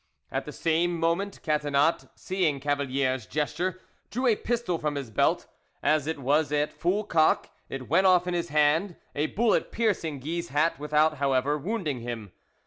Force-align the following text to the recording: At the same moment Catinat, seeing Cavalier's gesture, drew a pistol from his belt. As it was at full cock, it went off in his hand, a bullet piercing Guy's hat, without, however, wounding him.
At 0.31 0.45
the 0.45 0.51
same 0.51 0.99
moment 0.99 1.41
Catinat, 1.43 2.09
seeing 2.15 2.59
Cavalier's 2.59 3.27
gesture, 3.27 3.79
drew 4.09 4.25
a 4.25 4.35
pistol 4.35 4.79
from 4.79 4.95
his 4.95 5.11
belt. 5.11 5.45
As 5.83 6.07
it 6.07 6.17
was 6.17 6.51
at 6.51 6.73
full 6.73 7.03
cock, 7.03 7.51
it 7.69 7.87
went 7.87 8.07
off 8.07 8.25
in 8.25 8.33
his 8.33 8.49
hand, 8.49 8.95
a 9.13 9.27
bullet 9.27 9.71
piercing 9.71 10.17
Guy's 10.19 10.47
hat, 10.47 10.79
without, 10.79 11.17
however, 11.17 11.55
wounding 11.55 11.99
him. 11.99 12.31